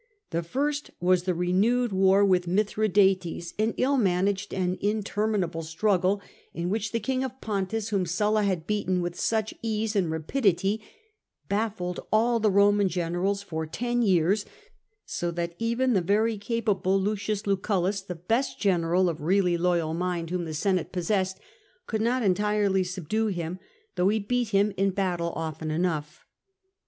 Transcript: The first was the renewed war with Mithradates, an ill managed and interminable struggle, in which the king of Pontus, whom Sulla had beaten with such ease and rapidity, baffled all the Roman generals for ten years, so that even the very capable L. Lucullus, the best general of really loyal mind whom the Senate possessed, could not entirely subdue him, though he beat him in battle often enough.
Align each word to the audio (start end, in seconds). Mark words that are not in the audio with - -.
The 0.31 0.41
first 0.41 0.89
was 0.99 1.25
the 1.25 1.35
renewed 1.35 1.91
war 1.91 2.25
with 2.25 2.47
Mithradates, 2.47 3.53
an 3.59 3.75
ill 3.77 3.97
managed 3.97 4.51
and 4.51 4.77
interminable 4.79 5.61
struggle, 5.61 6.21
in 6.55 6.71
which 6.71 6.91
the 6.91 6.99
king 6.99 7.23
of 7.23 7.39
Pontus, 7.39 7.89
whom 7.89 8.07
Sulla 8.07 8.41
had 8.41 8.65
beaten 8.65 9.01
with 9.03 9.15
such 9.15 9.53
ease 9.61 9.95
and 9.95 10.09
rapidity, 10.09 10.81
baffled 11.49 11.99
all 12.11 12.39
the 12.39 12.49
Roman 12.49 12.89
generals 12.89 13.43
for 13.43 13.67
ten 13.67 14.01
years, 14.01 14.43
so 15.05 15.29
that 15.29 15.53
even 15.59 15.93
the 15.93 16.01
very 16.01 16.39
capable 16.39 16.93
L. 16.93 17.01
Lucullus, 17.15 18.01
the 18.01 18.15
best 18.15 18.59
general 18.59 19.07
of 19.07 19.21
really 19.21 19.55
loyal 19.55 19.93
mind 19.93 20.31
whom 20.31 20.45
the 20.45 20.55
Senate 20.55 20.91
possessed, 20.91 21.39
could 21.85 22.01
not 22.01 22.23
entirely 22.23 22.83
subdue 22.83 23.27
him, 23.27 23.59
though 23.95 24.09
he 24.09 24.17
beat 24.17 24.47
him 24.47 24.73
in 24.77 24.89
battle 24.89 25.31
often 25.35 25.69
enough. 25.69 26.25